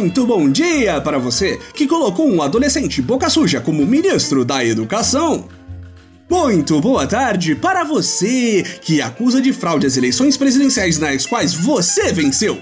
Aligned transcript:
Muito 0.00 0.26
bom 0.26 0.48
dia 0.48 0.98
para 0.98 1.18
você 1.18 1.60
que 1.74 1.86
colocou 1.86 2.26
um 2.26 2.40
adolescente 2.40 3.02
boca 3.02 3.28
suja 3.28 3.60
como 3.60 3.84
ministro 3.84 4.46
da 4.46 4.64
Educação. 4.64 5.46
Muito 6.28 6.80
boa 6.80 7.06
tarde 7.06 7.54
para 7.54 7.84
você 7.84 8.64
que 8.80 9.02
acusa 9.02 9.42
de 9.42 9.52
fraude 9.52 9.86
as 9.86 9.98
eleições 9.98 10.38
presidenciais 10.38 10.98
nas 10.98 11.26
quais 11.26 11.52
você 11.52 12.14
venceu. 12.14 12.58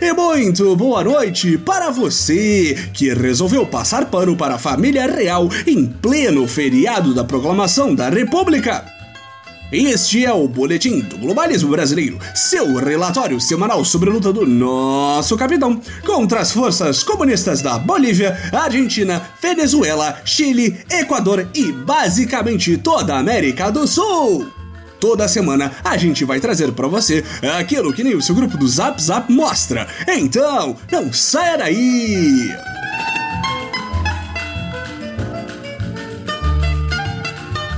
E 0.00 0.12
muito 0.12 0.76
boa 0.76 1.02
noite 1.02 1.58
para 1.58 1.90
você 1.90 2.76
que 2.92 3.12
resolveu 3.12 3.66
passar 3.66 4.06
pano 4.06 4.36
para 4.36 4.54
a 4.54 4.58
família 4.58 5.04
real 5.04 5.48
em 5.66 5.84
pleno 5.84 6.46
feriado 6.46 7.12
da 7.12 7.24
proclamação 7.24 7.92
da 7.92 8.08
República. 8.08 8.95
Este 9.72 10.24
é 10.24 10.32
o 10.32 10.46
Boletim 10.46 11.00
do 11.00 11.18
Globalismo 11.18 11.70
Brasileiro, 11.70 12.20
seu 12.36 12.76
relatório 12.76 13.40
semanal 13.40 13.84
sobre 13.84 14.08
a 14.08 14.12
luta 14.12 14.32
do 14.32 14.46
nosso 14.46 15.36
capitão 15.36 15.80
contra 16.04 16.38
as 16.38 16.52
forças 16.52 17.02
comunistas 17.02 17.62
da 17.62 17.76
Bolívia, 17.76 18.38
Argentina, 18.52 19.28
Venezuela, 19.42 20.20
Chile, 20.24 20.78
Equador 20.88 21.48
e 21.52 21.72
basicamente 21.72 22.78
toda 22.78 23.16
a 23.16 23.18
América 23.18 23.68
do 23.68 23.88
Sul. 23.88 24.46
Toda 25.00 25.26
semana 25.26 25.72
a 25.82 25.96
gente 25.96 26.24
vai 26.24 26.38
trazer 26.38 26.70
para 26.70 26.86
você 26.86 27.24
aquilo 27.58 27.92
que 27.92 28.04
nem 28.04 28.14
o 28.14 28.22
seu 28.22 28.36
grupo 28.36 28.56
do 28.56 28.68
Zap 28.68 29.02
Zap 29.02 29.30
mostra. 29.32 29.88
Então, 30.06 30.76
não 30.92 31.12
saia 31.12 31.58
daí! 31.58 32.75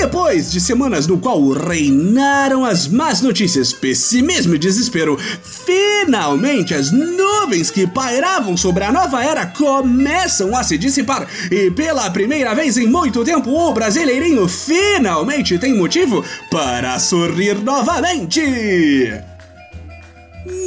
Depois 0.00 0.50
de 0.50 0.62
semanas 0.62 1.06
no 1.06 1.18
qual 1.18 1.50
reinaram 1.50 2.64
as 2.64 2.88
más 2.88 3.20
notícias, 3.20 3.70
pessimismo 3.70 4.54
e 4.54 4.58
desespero, 4.58 5.18
finalmente 5.42 6.74
as 6.74 6.90
nuvens 6.90 7.70
que 7.70 7.86
pairavam 7.86 8.56
sobre 8.56 8.82
a 8.82 8.90
nova 8.90 9.22
era 9.22 9.44
começam 9.44 10.56
a 10.56 10.62
se 10.62 10.78
dissipar 10.78 11.28
e 11.50 11.70
pela 11.70 12.10
primeira 12.10 12.54
vez 12.54 12.78
em 12.78 12.86
muito 12.86 13.22
tempo 13.24 13.50
o 13.50 13.74
brasileirinho 13.74 14.48
finalmente 14.48 15.58
tem 15.58 15.74
motivo 15.74 16.24
para 16.50 16.98
sorrir 16.98 17.56
novamente. 17.62 18.40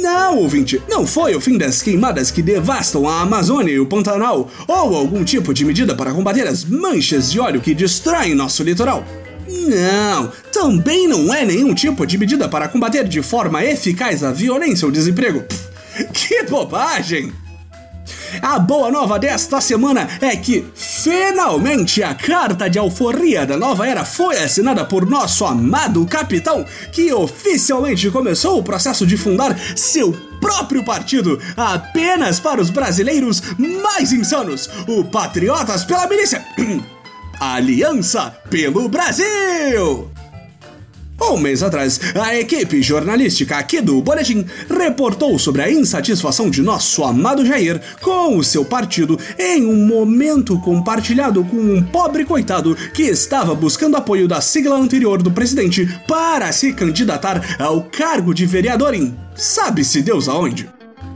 Não, 0.00 0.38
ouvinte, 0.38 0.80
não 0.88 1.04
foi 1.04 1.34
o 1.34 1.40
fim 1.40 1.58
das 1.58 1.82
queimadas 1.82 2.30
que 2.30 2.40
devastam 2.40 3.08
a 3.08 3.22
Amazônia 3.22 3.72
e 3.72 3.80
o 3.80 3.86
Pantanal, 3.86 4.48
ou 4.68 4.94
algum 4.94 5.24
tipo 5.24 5.52
de 5.52 5.64
medida 5.64 5.92
para 5.92 6.12
combater 6.12 6.46
as 6.46 6.64
manchas 6.64 7.32
de 7.32 7.40
óleo 7.40 7.60
que 7.60 7.74
destroem 7.74 8.32
nosso 8.32 8.62
litoral. 8.62 9.04
Não, 9.68 10.32
também 10.52 11.06
não 11.06 11.32
é 11.32 11.44
nenhum 11.44 11.74
tipo 11.74 12.06
de 12.06 12.18
medida 12.18 12.48
para 12.48 12.68
combater 12.68 13.06
de 13.06 13.22
forma 13.22 13.64
eficaz 13.64 14.22
a 14.24 14.32
violência 14.32 14.84
ou 14.84 14.92
desemprego. 14.92 15.42
Pff, 15.42 16.04
que 16.12 16.42
bobagem! 16.44 17.32
A 18.42 18.58
boa 18.58 18.90
nova 18.90 19.18
desta 19.18 19.60
semana 19.60 20.08
é 20.20 20.36
que, 20.36 20.66
finalmente, 20.74 22.02
a 22.02 22.14
carta 22.14 22.68
de 22.68 22.78
alforria 22.78 23.46
da 23.46 23.56
nova 23.56 23.86
era 23.86 24.04
foi 24.04 24.38
assinada 24.38 24.84
por 24.84 25.08
nosso 25.08 25.44
amado 25.44 26.04
capitão, 26.06 26.64
que 26.92 27.12
oficialmente 27.12 28.10
começou 28.10 28.58
o 28.58 28.62
processo 28.62 29.06
de 29.06 29.16
fundar 29.16 29.56
seu 29.76 30.12
próprio 30.40 30.84
partido, 30.84 31.40
apenas 31.56 32.40
para 32.40 32.60
os 32.60 32.70
brasileiros 32.70 33.42
mais 33.56 34.12
insanos, 34.12 34.68
o 34.86 35.04
Patriotas 35.04 35.84
pela 35.84 36.06
Milícia. 36.06 36.44
Aliança 37.46 38.34
pelo 38.48 38.88
Brasil! 38.88 40.10
Um 41.20 41.36
mês 41.36 41.62
atrás, 41.62 42.00
a 42.14 42.34
equipe 42.34 42.82
jornalística 42.82 43.58
aqui 43.58 43.82
do 43.82 44.00
Boletim 44.00 44.46
reportou 44.66 45.38
sobre 45.38 45.60
a 45.60 45.70
insatisfação 45.70 46.48
de 46.48 46.62
nosso 46.62 47.04
amado 47.04 47.44
Jair 47.44 47.82
com 48.00 48.38
o 48.38 48.42
seu 48.42 48.64
partido 48.64 49.20
em 49.38 49.66
um 49.66 49.86
momento 49.86 50.58
compartilhado 50.58 51.44
com 51.44 51.58
um 51.58 51.82
pobre 51.82 52.24
coitado 52.24 52.74
que 52.94 53.02
estava 53.02 53.54
buscando 53.54 53.98
apoio 53.98 54.26
da 54.26 54.40
sigla 54.40 54.76
anterior 54.76 55.22
do 55.22 55.30
presidente 55.30 55.86
para 56.08 56.50
se 56.50 56.72
candidatar 56.72 57.56
ao 57.60 57.82
cargo 57.82 58.32
de 58.32 58.46
vereador 58.46 58.94
em 58.94 59.14
sabe-se 59.34 60.00
Deus 60.00 60.30
aonde. 60.30 60.73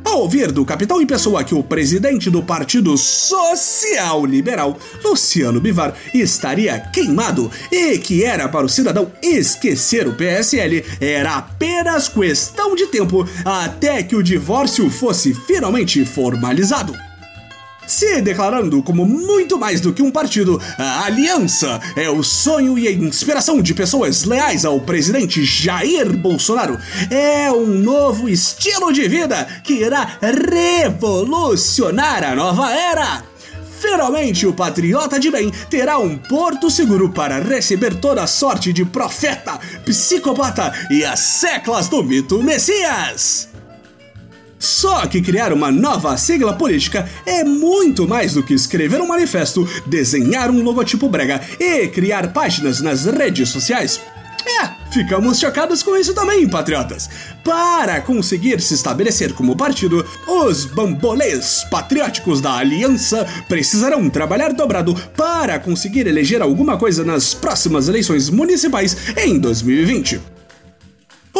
Ao 0.08 0.20
ouvir 0.20 0.50
do 0.50 0.64
capitão 0.64 1.02
em 1.02 1.06
pessoa 1.06 1.44
que 1.44 1.54
o 1.54 1.62
presidente 1.62 2.30
do 2.30 2.42
Partido 2.42 2.96
Social 2.96 4.24
Liberal, 4.24 4.78
Luciano 5.04 5.60
Bivar, 5.60 5.94
estaria 6.14 6.80
queimado 6.80 7.50
e 7.70 7.98
que 7.98 8.24
era 8.24 8.48
para 8.48 8.64
o 8.64 8.70
cidadão 8.70 9.12
esquecer 9.22 10.08
o 10.08 10.14
PSL, 10.14 10.82
era 10.98 11.36
apenas 11.36 12.08
questão 12.08 12.74
de 12.74 12.86
tempo 12.86 13.28
até 13.44 14.02
que 14.02 14.16
o 14.16 14.22
divórcio 14.22 14.88
fosse 14.88 15.34
finalmente 15.34 16.02
formalizado 16.06 17.07
se 17.88 18.20
declarando 18.20 18.82
como 18.82 19.04
muito 19.04 19.58
mais 19.58 19.80
do 19.80 19.92
que 19.92 20.02
um 20.02 20.10
partido, 20.10 20.60
a 20.76 21.06
aliança 21.06 21.80
é 21.96 22.08
o 22.08 22.22
sonho 22.22 22.78
e 22.78 22.86
a 22.86 22.92
inspiração 22.92 23.62
de 23.62 23.74
pessoas 23.74 24.24
leais 24.24 24.64
ao 24.64 24.80
presidente 24.80 25.42
Jair 25.42 26.16
Bolsonaro. 26.16 26.78
É 27.10 27.50
um 27.50 27.66
novo 27.66 28.28
estilo 28.28 28.92
de 28.92 29.08
vida 29.08 29.46
que 29.64 29.74
irá 29.74 30.18
revolucionar 30.20 32.22
a 32.22 32.36
nova 32.36 32.70
era. 32.70 33.24
Finalmente, 33.80 34.46
o 34.46 34.52
patriota 34.52 35.20
de 35.20 35.30
bem 35.30 35.50
terá 35.70 35.98
um 35.98 36.18
porto 36.18 36.70
seguro 36.70 37.10
para 37.10 37.38
receber 37.38 37.94
toda 37.94 38.26
sorte 38.26 38.72
de 38.72 38.84
profeta, 38.84 39.58
psicopata 39.84 40.72
e 40.90 41.04
as 41.04 41.20
seclas 41.20 41.88
do 41.88 42.02
mito 42.02 42.42
Messias. 42.42 43.47
Só 44.58 45.06
que 45.06 45.22
criar 45.22 45.52
uma 45.52 45.70
nova 45.70 46.16
sigla 46.16 46.52
política 46.52 47.08
é 47.24 47.44
muito 47.44 48.08
mais 48.08 48.34
do 48.34 48.42
que 48.42 48.54
escrever 48.54 49.00
um 49.00 49.06
manifesto, 49.06 49.68
desenhar 49.86 50.50
um 50.50 50.62
logotipo 50.62 51.08
brega 51.08 51.40
e 51.60 51.88
criar 51.88 52.32
páginas 52.32 52.80
nas 52.80 53.04
redes 53.04 53.48
sociais. 53.48 54.00
É, 54.46 54.70
ficamos 54.90 55.38
chocados 55.38 55.82
com 55.82 55.96
isso 55.96 56.14
também, 56.14 56.48
patriotas. 56.48 57.08
Para 57.44 58.00
conseguir 58.00 58.60
se 58.60 58.74
estabelecer 58.74 59.34
como 59.34 59.56
partido, 59.56 60.04
os 60.26 60.64
bambolês 60.64 61.66
patrióticos 61.70 62.40
da 62.40 62.54
aliança 62.54 63.26
precisarão 63.46 64.08
trabalhar 64.08 64.52
dobrado 64.52 64.94
para 65.16 65.58
conseguir 65.58 66.06
eleger 66.06 66.40
alguma 66.40 66.78
coisa 66.78 67.04
nas 67.04 67.34
próximas 67.34 67.88
eleições 67.88 68.30
municipais 68.30 68.96
em 69.18 69.38
2020. 69.38 70.37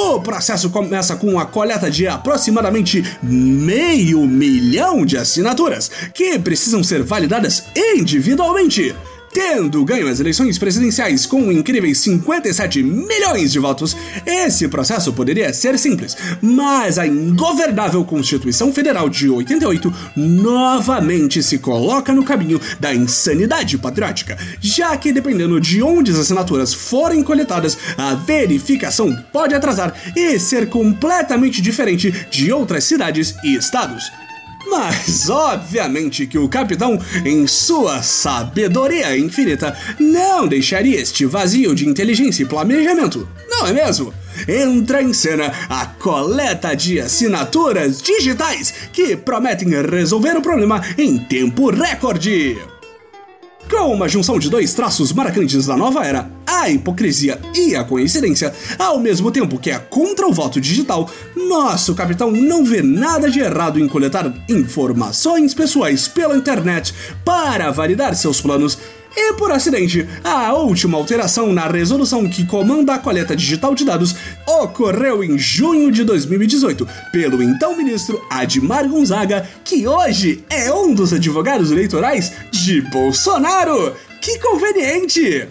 O 0.00 0.20
processo 0.20 0.70
começa 0.70 1.16
com 1.16 1.40
a 1.40 1.44
coleta 1.44 1.90
de 1.90 2.06
aproximadamente 2.06 3.04
meio 3.20 4.24
milhão 4.28 5.04
de 5.04 5.18
assinaturas, 5.18 5.90
que 6.14 6.38
precisam 6.38 6.84
ser 6.84 7.02
validadas 7.02 7.64
individualmente. 7.76 8.94
Tendo 9.32 9.84
ganho 9.84 10.08
as 10.08 10.20
eleições 10.20 10.58
presidenciais 10.58 11.26
com 11.26 11.52
incríveis 11.52 11.98
57 11.98 12.82
milhões 12.82 13.52
de 13.52 13.58
votos, 13.58 13.96
esse 14.26 14.68
processo 14.68 15.12
poderia 15.12 15.52
ser 15.52 15.78
simples, 15.78 16.16
mas 16.40 16.98
a 16.98 17.06
ingovernável 17.06 18.04
Constituição 18.04 18.72
Federal 18.72 19.08
de 19.08 19.28
88 19.28 19.92
novamente 20.16 21.42
se 21.42 21.58
coloca 21.58 22.12
no 22.12 22.24
caminho 22.24 22.60
da 22.80 22.94
insanidade 22.94 23.76
patriótica, 23.78 24.36
já 24.60 24.96
que 24.96 25.12
dependendo 25.12 25.60
de 25.60 25.82
onde 25.82 26.10
as 26.10 26.18
assinaturas 26.18 26.72
forem 26.72 27.22
coletadas, 27.22 27.76
a 27.96 28.14
verificação 28.14 29.14
pode 29.32 29.54
atrasar 29.54 29.94
e 30.16 30.38
ser 30.38 30.68
completamente 30.68 31.60
diferente 31.60 32.10
de 32.30 32.52
outras 32.52 32.84
cidades 32.84 33.34
e 33.44 33.54
estados. 33.54 34.10
Mas, 34.66 35.28
obviamente, 35.30 36.26
que 36.26 36.38
o 36.38 36.48
capitão, 36.48 36.98
em 37.24 37.46
sua 37.46 38.02
sabedoria 38.02 39.16
infinita, 39.16 39.76
não 39.98 40.46
deixaria 40.46 41.00
este 41.00 41.24
vazio 41.24 41.74
de 41.74 41.88
inteligência 41.88 42.42
e 42.42 42.46
planejamento, 42.46 43.28
não 43.48 43.66
é 43.66 43.72
mesmo? 43.72 44.12
Entra 44.46 45.02
em 45.02 45.12
cena 45.12 45.52
a 45.68 45.86
coleta 45.86 46.74
de 46.74 47.00
assinaturas 47.00 48.00
digitais 48.02 48.72
que 48.92 49.16
prometem 49.16 49.68
resolver 49.82 50.36
o 50.36 50.42
problema 50.42 50.82
em 50.96 51.18
tempo 51.18 51.70
recorde. 51.70 52.56
Com 53.70 53.92
uma 53.92 54.08
junção 54.08 54.38
de 54.38 54.48
dois 54.48 54.72
traços 54.72 55.12
marcantes 55.12 55.66
da 55.66 55.76
nova 55.76 56.02
era, 56.02 56.30
a 56.46 56.70
hipocrisia 56.70 57.38
e 57.54 57.76
a 57.76 57.84
coincidência, 57.84 58.52
ao 58.78 58.98
mesmo 58.98 59.30
tempo 59.30 59.58
que 59.58 59.70
é 59.70 59.78
contra 59.78 60.26
o 60.26 60.32
voto 60.32 60.58
digital, 60.58 61.10
nosso 61.36 61.94
capitão 61.94 62.30
não 62.30 62.64
vê 62.64 62.82
nada 62.82 63.30
de 63.30 63.40
errado 63.40 63.78
em 63.78 63.86
coletar 63.86 64.32
informações 64.48 65.52
pessoais 65.52 66.08
pela 66.08 66.36
internet 66.36 66.94
para 67.24 67.70
validar 67.70 68.16
seus 68.16 68.40
planos 68.40 68.78
e 69.16 69.32
por 69.34 69.50
acidente, 69.50 70.06
a 70.22 70.52
última 70.54 70.96
alteração 70.96 71.52
na 71.52 71.66
resolução 71.66 72.28
que 72.28 72.46
comanda 72.46 72.94
a 72.94 72.98
coleta 72.98 73.34
digital 73.34 73.74
de 73.74 73.84
dados 73.84 74.14
ocorreu 74.46 75.24
em 75.24 75.38
junho 75.38 75.90
de 75.90 76.04
2018 76.04 76.86
pelo 77.12 77.42
então 77.42 77.76
ministro 77.76 78.24
Admar 78.30 78.88
Gonzaga, 78.88 79.48
que 79.64 79.86
hoje 79.86 80.44
é 80.48 80.72
um 80.72 80.94
dos 80.94 81.12
advogados 81.12 81.70
eleitorais 81.70 82.32
de 82.50 82.80
Bolsonaro. 82.80 83.94
Que 84.20 84.38
conveniente! 84.38 85.48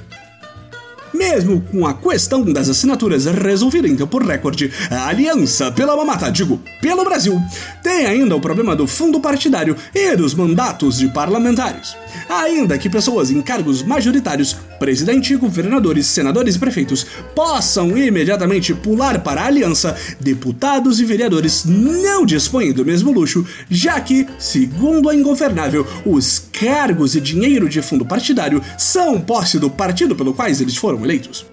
Mesmo 1.14 1.62
com 1.62 1.86
a 1.86 1.94
questão 1.94 2.44
das 2.44 2.70
assinaturas 2.70 3.26
resolvida 3.26 3.88
em 3.88 3.96
tempo 3.96 4.18
recorde, 4.18 4.72
a 4.90 5.08
Aliança 5.08 5.72
pela 5.72 5.96
Mamata, 5.96 6.32
digo, 6.32 6.62
pelo 6.82 7.04
Brasil, 7.06 7.42
tem 7.82 8.06
ainda 8.06 8.36
o 8.36 8.42
problema 8.42 8.76
do 8.76 8.86
fundo 8.88 9.20
partidário 9.20 9.76
e 9.94 10.16
dos 10.16 10.34
mandatos 10.34 10.98
de 10.98 11.08
parlamentares. 11.08 11.96
Ainda 12.30 12.78
que 12.78 12.90
pessoas 12.90 13.32
em 13.32 13.42
cargos 13.42 13.84
majoritários, 13.84 14.56
presidente, 14.80 15.36
governadores, 15.36 16.08
senadores 16.08 16.56
e 16.56 16.60
prefeitos, 16.60 17.06
possam 17.36 17.98
imediatamente 17.98 18.74
pular 18.74 19.20
para 19.24 19.42
a 19.42 19.48
aliança, 19.48 19.96
deputados 20.20 21.00
e 21.00 21.06
vereadores 21.06 21.66
não 21.66 22.26
dispõem 22.26 22.72
do 22.72 22.86
mesmo 22.86 23.12
luxo, 23.12 23.46
já 23.70 24.00
que, 24.00 24.28
segundo 24.38 25.10
a 25.10 25.16
Ingovernável, 25.16 25.86
os 26.06 26.40
cargos 26.52 27.16
e 27.16 27.22
dinheiro 27.22 27.68
de 27.68 27.82
fundo 27.82 28.06
partidário 28.06 28.62
são 28.78 29.20
posse 29.20 29.60
do 29.60 29.70
partido 29.70 30.16
pelo 30.16 30.34
qual 30.34 30.48
eles 30.48 30.78
foram 30.78 31.04
eleitos. 31.04 31.46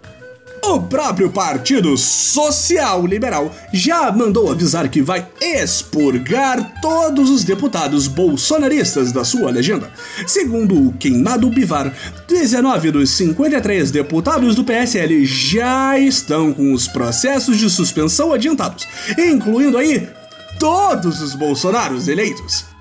O 0.66 0.80
próprio 0.80 1.28
Partido 1.28 1.94
Social 1.96 3.06
Liberal 3.06 3.54
já 3.70 4.10
mandou 4.10 4.50
avisar 4.50 4.88
que 4.88 5.02
vai 5.02 5.28
expurgar 5.40 6.80
todos 6.80 7.28
os 7.28 7.44
deputados 7.44 8.08
bolsonaristas 8.08 9.12
da 9.12 9.24
sua 9.24 9.50
legenda. 9.50 9.92
Segundo 10.26 10.88
o 10.88 10.92
Queimado 10.94 11.50
Bivar, 11.50 11.92
19 12.26 12.90
dos 12.92 13.10
53 13.10 13.90
deputados 13.90 14.54
do 14.54 14.64
PSL 14.64 15.26
já 15.26 15.98
estão 15.98 16.52
com 16.52 16.72
os 16.72 16.88
processos 16.88 17.58
de 17.58 17.68
suspensão 17.68 18.32
adiantados, 18.32 18.88
incluindo 19.18 19.76
aí 19.76 20.08
todos 20.58 21.20
os 21.20 21.34
bolsonaros 21.34 22.08
eleitos. 22.08 22.73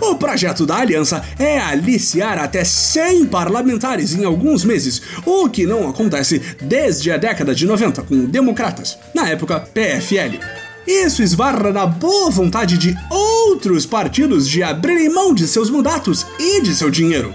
O 0.00 0.14
projeto 0.16 0.66
da 0.66 0.76
aliança 0.76 1.22
é 1.38 1.58
aliciar 1.58 2.38
até 2.38 2.64
100 2.64 3.26
parlamentares 3.26 4.14
em 4.14 4.24
alguns 4.24 4.64
meses, 4.64 5.02
o 5.24 5.48
que 5.48 5.66
não 5.66 5.88
acontece 5.88 6.40
desde 6.60 7.10
a 7.10 7.16
década 7.16 7.54
de 7.54 7.66
90 7.66 8.02
com 8.02 8.24
democratas, 8.26 8.98
na 9.14 9.28
época 9.28 9.60
PFL. 9.60 10.38
Isso 10.86 11.22
esbarra 11.22 11.72
na 11.72 11.86
boa 11.86 12.30
vontade 12.30 12.78
de 12.78 12.96
outros 13.10 13.84
partidos 13.84 14.48
de 14.48 14.62
abrirem 14.62 15.08
mão 15.08 15.34
de 15.34 15.48
seus 15.48 15.68
mandatos 15.68 16.24
e 16.38 16.60
de 16.60 16.74
seu 16.74 16.90
dinheiro. 16.90 17.34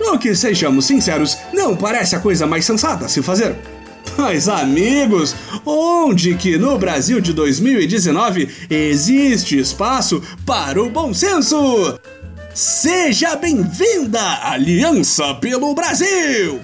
O 0.00 0.18
que, 0.18 0.34
sejamos 0.34 0.86
sinceros, 0.86 1.36
não 1.52 1.76
parece 1.76 2.16
a 2.16 2.20
coisa 2.20 2.46
mais 2.46 2.64
sensata 2.64 3.04
a 3.04 3.08
se 3.08 3.22
fazer. 3.22 3.56
Mas 4.20 4.50
amigos, 4.50 5.34
onde 5.64 6.34
que 6.36 6.58
no 6.58 6.78
Brasil 6.78 7.22
de 7.22 7.32
2019 7.32 8.48
existe 8.68 9.58
espaço 9.58 10.22
para 10.44 10.80
o 10.80 10.90
bom 10.90 11.14
senso? 11.14 11.98
Seja 12.52 13.34
bem-vinda, 13.34 14.20
Aliança 14.42 15.34
pelo 15.36 15.74
Brasil! 15.74 16.60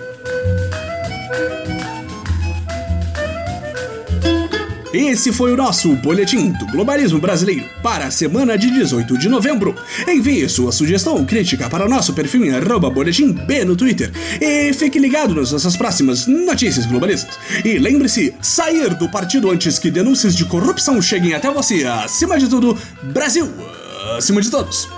Esse 4.96 5.30
foi 5.30 5.52
o 5.52 5.56
nosso 5.58 5.94
Boletim 5.96 6.52
do 6.52 6.64
Globalismo 6.68 7.18
Brasileiro 7.18 7.68
para 7.82 8.06
a 8.06 8.10
semana 8.10 8.56
de 8.56 8.70
18 8.70 9.18
de 9.18 9.28
novembro. 9.28 9.76
Envie 10.08 10.48
sua 10.48 10.72
sugestão 10.72 11.16
ou 11.16 11.26
crítica 11.26 11.68
para 11.68 11.84
o 11.84 11.88
nosso 11.88 12.14
perfil 12.14 12.46
em 12.46 12.54
arroba 12.54 12.88
boletim 12.88 13.30
B 13.30 13.62
no 13.62 13.76
Twitter. 13.76 14.10
E 14.40 14.72
fique 14.72 14.98
ligado 14.98 15.34
nas 15.34 15.52
nossas 15.52 15.76
próximas 15.76 16.26
notícias 16.26 16.86
globalistas. 16.86 17.38
E 17.62 17.78
lembre-se, 17.78 18.34
sair 18.40 18.94
do 18.94 19.06
partido 19.10 19.50
antes 19.50 19.78
que 19.78 19.90
denúncias 19.90 20.34
de 20.34 20.46
corrupção 20.46 21.02
cheguem 21.02 21.34
até 21.34 21.50
você. 21.50 21.84
Acima 21.84 22.38
de 22.38 22.48
tudo, 22.48 22.74
Brasil! 23.02 23.52
Acima 24.16 24.40
de 24.40 24.50
todos! 24.50 24.95